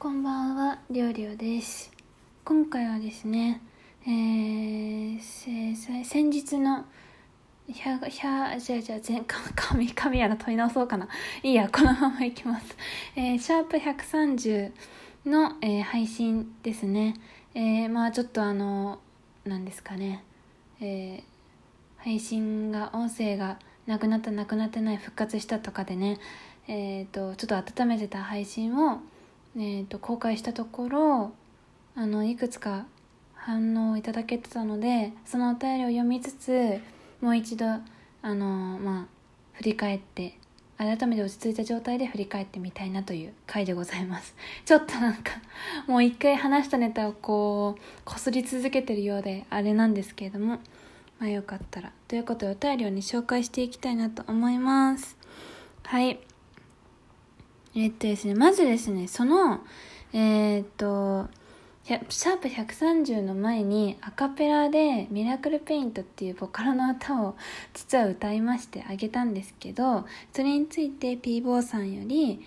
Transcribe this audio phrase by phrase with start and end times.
[0.00, 1.90] こんばんは、りょうりょうです。
[2.44, 3.60] 今回はですね、
[4.06, 6.84] えー、先日の、
[7.66, 11.08] ひゃ、ひゃ、じゃあじゃあ、前、か神、神やら問い直そうかな。
[11.42, 12.76] いいや、このままいきます。
[13.16, 14.70] えー、シャープ130
[15.26, 17.14] の、えー配信ですね。
[17.56, 19.00] えー、まあちょっとあの、
[19.44, 20.22] なんですかね、
[20.80, 21.22] えー、
[21.96, 23.58] 配信が、音声が
[23.88, 26.20] なくなった、なくなってない、復活したとかでね、
[26.68, 29.00] えっ、と、ちょっと温めてた配信を、
[29.58, 31.32] えー、と公開したところ
[31.96, 32.86] あのいくつか
[33.34, 36.78] 反応をいただけてたのでそのお便りを読みつつ
[37.20, 37.80] もう一度あ
[38.22, 39.06] のまあ
[39.54, 40.38] 振り返って
[40.76, 44.36] 改めて落ち着いた状態で振り返ってみたいなという回でございます。
[44.64, 45.32] ちょっとなんか
[45.88, 50.60] もう一回話したネタをこうこすり続けてるようであれなんですけれども
[51.18, 51.90] まあよかったら。
[52.06, 55.16] ということでお便りをね紹介していきたいなと思います。
[55.82, 56.20] はい。
[57.80, 59.60] えっとですね、まずですね、その、
[60.12, 61.28] えーっと、
[61.84, 67.36] シャープ130の前にアカペラでミラクルペイントっていうボカロの歌を
[67.72, 72.40] 実は歌いましてあげたんですけど、それについて p ボーさんより、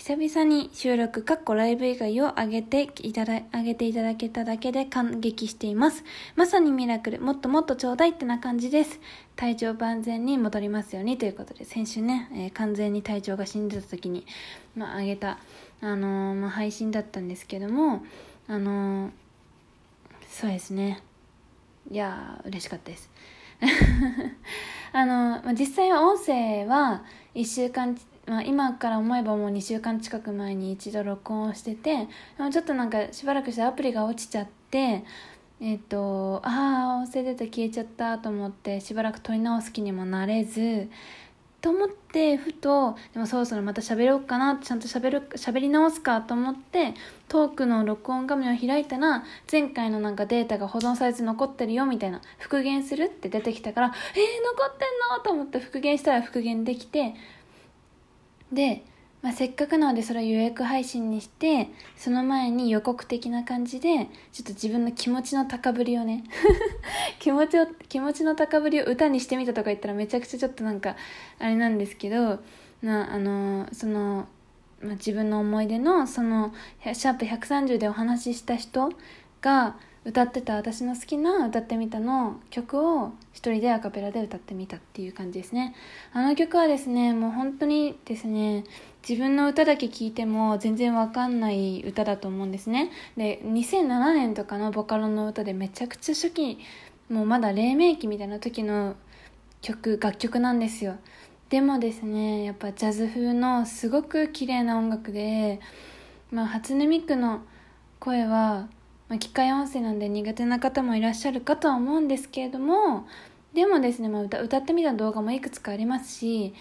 [0.00, 6.04] 久々に収録、かっこライブ以外を上げていただ、上げていただけただけで感激しています。
[6.36, 8.98] まさにミラクル、もっともっとちょうだいってな感じです。
[9.36, 14.24] 体調万全に戻りますようにということで、先週ね、えー完全に体調が死んでた時に、
[14.74, 15.38] まあ、上げた、
[15.82, 18.02] あのーまあ、配信だったんですけども、
[18.48, 19.10] あのー
[20.30, 21.02] そうですね。
[21.90, 23.10] いやー、嬉しかったです。
[24.94, 27.94] あの、まあ、実際は音声は1週間、
[28.26, 32.06] まあ、今から思えばもう2週間近く前に一度録音をしてて
[32.52, 35.04] ちょっとなんかしばらくしてアプリが落ちちゃって
[35.60, 40.88] えっ、とああ音声データ消えちゃったと思ってしばらく問い直す気にもなれず
[41.60, 46.94] と思ってふとでもそろそろまた喋ろうかなちゃんと喋る喋り直すかと思って
[47.28, 57.14] トークの録音画面を開いたら前回のなんかデータが保存されず残ってるよみたいな復元するって出てきたからえー、残ってんのと思って復元したら復元できて
[58.52, 58.84] で、
[59.22, 66.24] まあ、せっかくなのでそれを予約配信にしてその前に予告的な感じでちょっと自分の気持ちの高ぶりをね
[67.18, 70.96] 気持ちを気持ちの高ぶりを歌にしてみたとか言ったらめちゃくちゃちょっとなんか
[71.38, 72.40] あれなんですけど
[72.82, 74.26] なあのその、
[74.80, 78.90] まあ、自分の思い出のそのシャープ130でお話しした人
[79.42, 85.74] が歌ってた私の好きな歌ってみたの曲を一人でアカペラで歌ってみたっていう感じですね。
[86.14, 88.64] あの曲はですねもう本当にですね
[89.06, 92.90] 自分の歌だけ聴いても全然わかんない歌だと思うんですね。
[93.18, 96.58] で2007年とかのボカロの歌でめちゃくちゃ初期
[97.10, 98.96] もうまだ黎明期みたいな時の
[99.60, 100.96] 曲楽曲なんですよ。
[101.50, 105.60] でもですねやっぱジャズ風のすごく綺麗な音楽で、
[106.30, 107.42] まあ、初音ミクの
[107.98, 108.68] 声は、
[109.10, 113.06] まあ、機械音声なんで苦手な方もいらっしゃるかとは思うんですけれども
[113.52, 116.54] でもですね、まあ、歌歌ってみた動画もいくつかありますし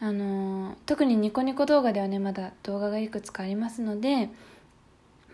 [0.00, 4.28] あのー特にニコニコ動画ではねまだ動画がいくつかありますので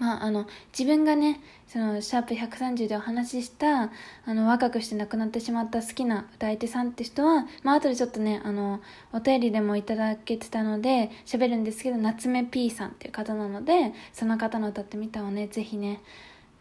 [0.00, 3.90] まあ、あの自分がねそのシャープ130でお話しした
[4.24, 8.80] あの若くして亡くなってしまった好きな歌い手さんって人は、まあ後でちょっとねあの
[9.12, 16.00] お便りでもいただけてたので喋るんですけど夏目 P さんっていう方なのでその方の歌ってみたをねぜひね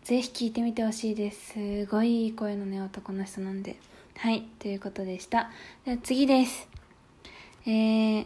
[0.10, 3.76] ぜひ聴いてみてほしいですすごいいい声のね男の人なんで
[4.18, 5.52] はいということでした
[5.86, 6.68] では次です
[7.68, 8.26] えー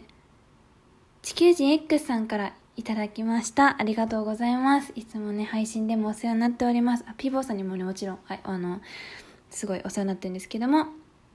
[1.20, 3.80] 地球人 X さんからいただきました。
[3.80, 4.92] ありがとうございます。
[4.94, 7.04] いつもね、配信でもお世話になっております。
[7.08, 8.82] あ、ピーボーさんにもね、もちろん、はい、あの、
[9.48, 10.88] すごいお世話になってるんですけども、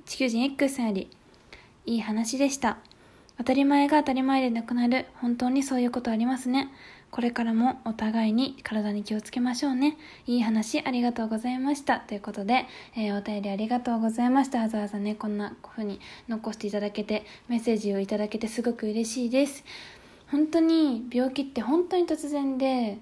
[0.06, 1.10] 地球人 X さんより、
[1.88, 2.78] いい話でした。
[3.40, 5.08] 当たり前が当たり前でなくなる。
[5.16, 6.70] 本当にそういうことありますね。
[7.12, 9.98] これからもお互いに体に気をつけましょうね。
[10.28, 12.00] いい話ありがとうございました。
[12.00, 12.66] ということで、
[12.96, 14.60] えーお便りありがとうございました。
[14.60, 19.64] わざわざね、こんな風に残していただけて、メッセージをいただけてすごく嬉しいです。
[20.32, 23.00] 本当に病気って本当に突然で、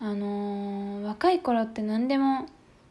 [0.00, 2.46] あのー若い頃って何でも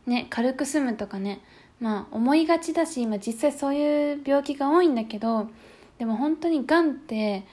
[0.08, 1.40] ね軽く済むとかね
[1.80, 5.48] まあ思いがちだし今実際そういう病気が多いんだけど
[6.00, 7.44] でも本当にがんって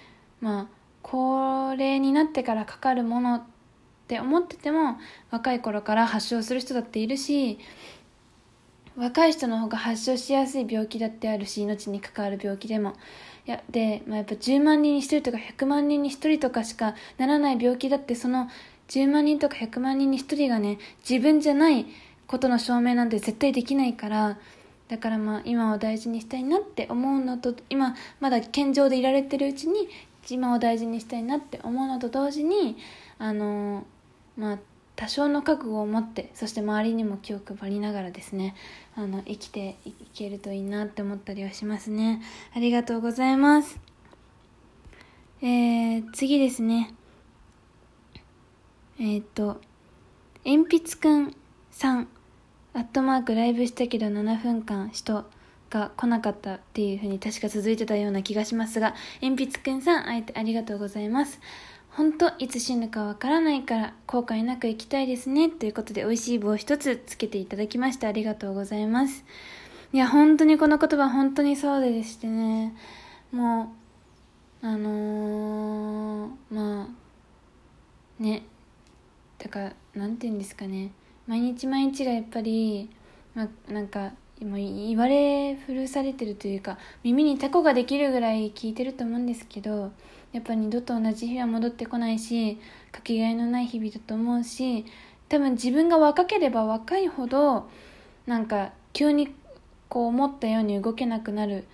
[0.40, 0.66] まあ
[1.04, 3.42] 高齢になってからかかるものっ
[4.08, 4.96] て思ってても
[5.30, 7.58] 若い頃から発症する人だっているし
[8.96, 12.94] 若い人の方が発症しやすい病気だってあるし命に関わる病気でも。
[13.46, 18.48] いやで、まあ、やっぱ10万人に1人とか100万人に1人とかしかならない病気だってその
[18.88, 21.84] 10万人とか100万人に1人がね自分じゃない
[22.26, 24.38] ことの証明なんて絶対できないから
[24.88, 29.90] だからまあ今を大事にしたいなって思うのと今まだ健常でいられてるうちに
[30.30, 32.76] 今を大事にしたいなって思うのと同時に
[33.18, 33.84] あの
[34.36, 34.58] まあ
[34.96, 38.54] 多少の覚悟を持ってそして周りにも気を配りながらですね
[38.94, 42.22] あの生きていけるといいなって思ったりはしますね。
[42.54, 43.78] ありがとうございます。
[45.42, 46.94] えー、次ですね。
[49.00, 49.60] えっ、と
[50.44, 51.36] 鉛筆くん
[51.70, 52.08] さん。
[52.76, 55.24] アットマークライブしたけど7分間人。
[55.74, 61.40] が来なかったっていう風に確か続いてたような気がしますが鉛筆くんさんあえてありがとうございます。
[61.90, 65.48] 本当いつ死ぬかわからないから後悔なく生きたいですね。
[65.48, 69.24] ということで美味しい棒一つつけていただきましてありがとうございます。
[69.92, 72.74] いや本当にこの言葉本当にそうでしてね。
[73.32, 73.74] も
[74.62, 78.44] うあのー、まあね。
[79.38, 80.90] だから何て言うんですかね。
[81.26, 82.90] 毎日毎日がやっぱり、
[83.34, 84.12] ま、なんか
[84.42, 89.92] も言われ古されてるというか耳にタコができるぐらい聞いてると思うんですけど
[90.32, 92.58] やっぱ二度と同じ日は戻ってこないし
[92.90, 94.84] かけがえのない日々だと思うし
[95.28, 97.68] 多分自分が若ければ若いほど
[98.26, 99.34] なんか急に
[99.88, 101.66] こう思ったように動けなくなる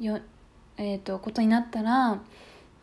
[0.00, 0.18] よ、
[0.76, 2.20] えーと、ことになったら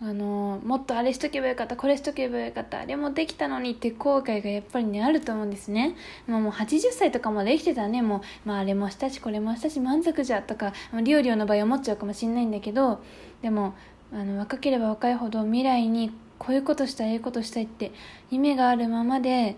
[0.06, 5.96] あのもっとあれしとけばよかったこれしとけばよかったあれもできたのにって後悔がやっぱりねあると思うんですね、
[6.28, 8.02] まあ、もう80歳とかまで生きてたらね。
[8.02, 13.02] もう、まあ、あれもしたしこれもしたし満足じゃとかリオリオの場合思っちゃうかもしれないんだけど
[13.42, 13.76] でも
[14.12, 17.94] あの若ければ若いほど未来にこういうことしたいああいことしたいって
[18.30, 19.56] 夢があるままで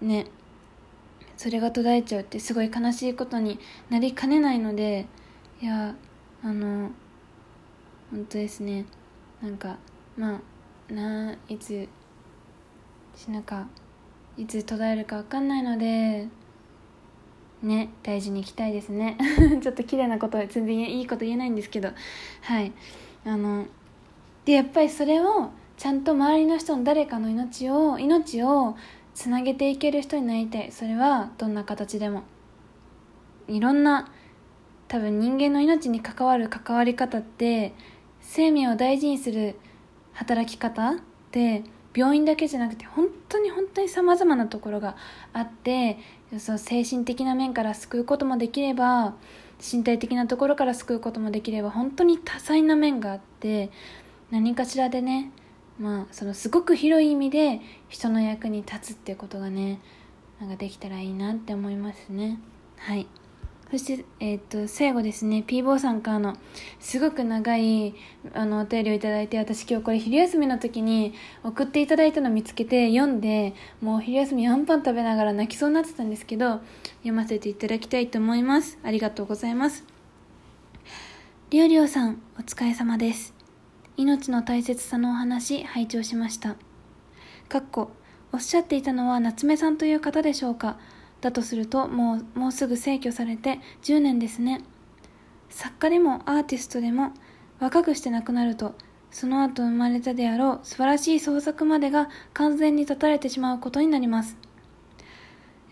[0.00, 0.26] ね
[1.36, 3.58] それが途絶えちゃうってすごい悲しいことに
[3.90, 5.06] なりかねないので
[5.60, 5.96] いや
[6.44, 6.92] あの
[8.12, 8.86] 本当ですね。
[9.42, 9.76] なんか
[10.16, 10.40] ま
[10.90, 11.88] あないつ
[13.14, 13.66] 死ぬか
[14.36, 16.28] いつ途絶えるか分かんないので
[17.62, 19.16] ね大事にいきたいですね。
[19.62, 21.90] ちょっと綺麗なこと全然いいこと言えないんですけど。
[22.42, 22.72] はい。
[23.24, 23.66] あの
[24.44, 28.76] でやっぱりそれをちゃんと周りの人の誰かの命を命を
[29.14, 30.70] つなげていける人になりたい。
[30.70, 32.22] それはどんな形でも。
[33.48, 34.10] いろんな
[34.88, 37.74] 多分人間の命に関わる関わり方って
[38.28, 39.54] 生命を大事にする
[40.12, 40.94] 働き方っ
[41.30, 41.62] て
[41.94, 44.96] 病院だけじゃなくて本当に本当にさまざまなところが
[45.32, 45.98] あって
[46.38, 49.14] そう精神的な面から救うこともできれば
[49.60, 53.70] 身体的なところから救うこともできれば本当に多彩な面があって
[54.30, 55.30] 何かしらでね
[55.78, 59.80] まあそのすごく広い意味で人の役に立つっていうことがね
[60.40, 62.38] なんかできたらいいなって思いますね。
[62.76, 63.06] はい。
[63.70, 66.36] そして、えー、っと最後ですね P 坊さんからの
[66.78, 67.94] すごく長い
[68.32, 76.60] あのお便りをいただいて私今日これ昼休みの時に送っていただいたの見つけて読んでもう昼休みあんパン食べながら泣きそうになってたんですけど
[76.98, 78.78] 読ませていただきたいと思います。
[78.84, 79.84] ありがとうございます。
[81.50, 83.34] りょうりょうさんお疲れ様です。
[83.96, 86.54] 命の大切さのお話拝聴しました。
[87.48, 87.90] かっこ
[88.32, 90.78] おっしゃっていたのは夏目さんという方でしょうか。
[91.26, 94.62] だとするともうもうすぐ逝去されて10年ですね。
[95.50, 97.12] 作家でもアーティストでも
[97.58, 98.76] 若くして亡くなると
[99.10, 104.36] その後生まれたであろう素晴らしい創作までが完全に断たれてしまうことになります、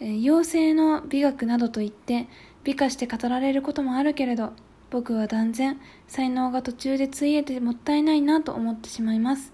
[0.00, 2.28] え、妖精の美学などといって
[2.62, 4.52] 美化して語られることもあるけれど
[4.90, 5.78] 僕は断然
[6.08, 9.52] 才能が途中でついえてもったいないなと思ってしまいます。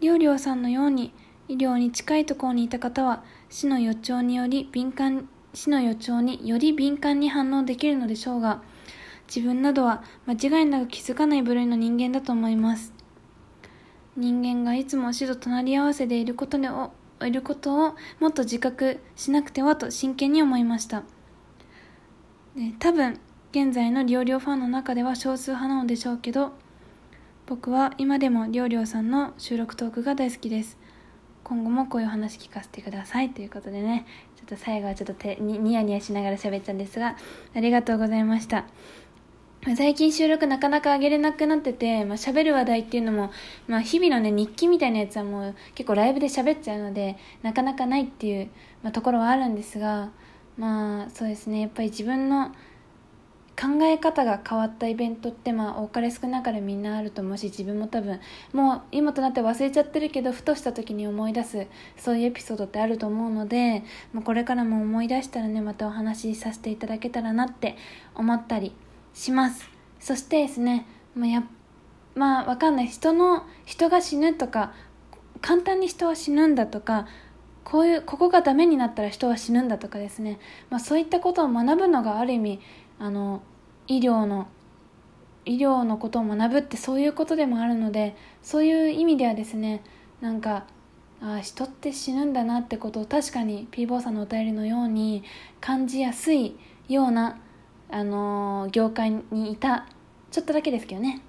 [0.00, 1.14] りょうりょうさんのように
[1.48, 8.62] 医療に近いところにいた方は死の予兆により敏感死の予兆により敏感に反応できるのでしょうが
[9.28, 12.92] 自分などは間違いなく気づかない部類の人間だと思います。
[14.16, 16.68] 人間がいつも死と隣り合わせでいることで
[17.26, 21.02] いることをもっと自覚しなくてはと真剣に思いました。
[22.54, 23.18] で多分
[23.50, 26.52] 現在のリオリオファンの中では少数派なのでしょうけど
[27.46, 30.78] 僕は今でもリオリオさんの収録トークが大好きです。
[31.44, 34.06] 今後もこういう話聞かせてくださいということでね。
[34.36, 37.16] ちょっと最後はちょっと手ニヤニヤしながら喋ったんですが
[37.54, 38.64] ありがとうございました。
[39.76, 43.30] 最近収録なかなか上げれなくなってて、まあ、喋る話題っていうのも、
[43.66, 48.50] まあ、日々のね、日記みたいなやつはもう結構ライブで喋っちゃうので、なかなかないっていう、
[48.82, 50.10] まあ、ところはあるんですが、
[50.58, 52.52] まあ、そうですね、やっぱり自分の
[53.56, 58.20] 考え方が変わったイベントってまあ多かれ少なかれみんなあると思うし自分も多分
[58.52, 67.76] もう今となって忘れちゃってるけどふとした時に思い出すそういうエピソードってあると思うので、まあ、これからも思い出したらねまたお話しさせていただけたらなって
[68.14, 68.72] 思ったり
[69.14, 69.68] します。
[70.00, 71.44] そしてですねまあや
[72.14, 74.72] まあわかんない人の人が死ぬとか
[75.40, 77.06] 簡単に人は死ぬんだとか
[77.64, 80.38] こういうここがダメになったら人は死ぬんだとかですね、
[80.70, 82.60] まあ、そういったことを学ぶのがある意味
[82.98, 83.42] あの
[83.86, 84.48] 医療の
[85.44, 89.82] 医療のことを学ぶってそういうことでもあるのでそういう意味ではですね
[90.20, 90.64] なんか
[91.20, 95.24] あ人って死ぬんだなってことを確かに P 坊さんのお便りのように
[95.60, 96.56] 感じやすい
[96.88, 97.38] ような、
[97.90, 99.86] あの、業界にいた
[100.30, 101.22] ちょっとだけですけどね。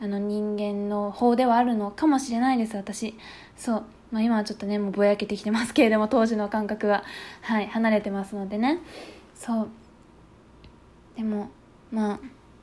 [0.00, 3.14] あの人間の方ではあるのかもしれないです私。
[3.56, 3.84] そう。
[4.10, 7.04] まあ、今はちょっとねもうぼやけてきてますけれども当時の感覚は。
[7.42, 8.78] はい離れてますのでね。
[9.34, 9.68] そう。
[11.18, 11.50] でも
[11.90, 12.20] まあ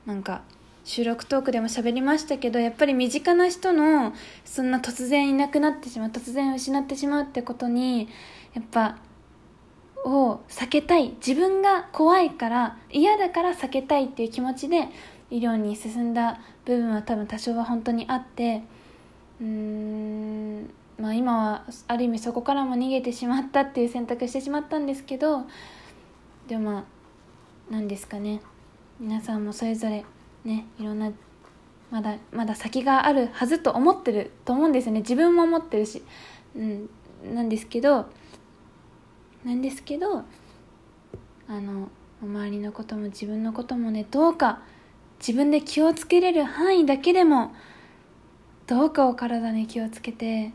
[0.08, 0.42] なんか
[0.86, 4.14] 収録トークでも喋りましたけどやっぱり身近な人の
[4.46, 8.08] そんな突然いなくなってしまう突然失ってしまうってことに
[8.54, 8.98] やっぱ
[10.06, 11.16] を避けたい。
[11.26, 14.88] 自分が怖いから嫌だから避けたいっていう気持ちで
[15.32, 18.62] 医療に進んだ部分は多分多少は本当にあって
[19.42, 25.46] うーんまあ今はある意味そこからも逃げてしまったっていう選択してしまったんですけど
[26.48, 26.95] でもまあ
[27.70, 28.42] 何ですかね。
[29.00, 30.06] 皆さんもそれぞれ
[30.44, 31.12] ねいろんな
[31.92, 35.00] まだまだ先があるはずと思ってると思うんですよね。
[35.02, 36.04] 自分も思ってるし、
[36.56, 36.90] うん、
[37.34, 38.08] なんですけど
[39.44, 40.24] なんですけど
[41.48, 41.90] あの
[42.22, 44.62] 周りのことも自分のこともねどうか
[45.20, 47.54] 自分で気をつけれる範囲だけでも
[48.68, 50.52] どうかお体に気をつけて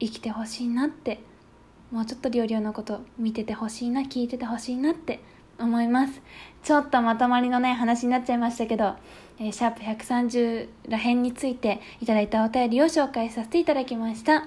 [0.00, 1.20] 生きてほしいなって
[1.90, 5.20] もうちょっとりょうりょうのこと見ててほしいな聞いててほしいなって
[5.58, 6.22] 思います
[6.62, 8.94] ちょっとまとまりのない話になっちゃいましたけど、
[9.40, 14.46] えー、シャープ130ら辺についていただいたお便りを紹介させていただきました。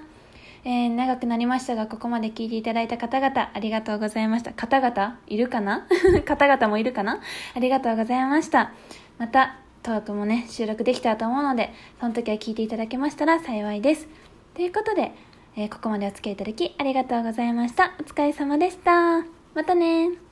[0.64, 4.52] えー、長くなりましたが、ここまで聞いていただいた方々、ありがとうございました。
[4.52, 5.86] 方々いるかな？
[6.26, 7.20] 方々もいるかな？
[7.54, 8.72] ありがとうございました。
[9.18, 14.08] また、トークもね、収録できたと思うので、その時は聞いていただけましたら幸いです。
[14.54, 15.12] ということで、
[15.54, 17.92] えー、ここまでお付き合いいただきありがとうございました。
[18.00, 19.20] お疲れ様でした。
[19.54, 20.25] またね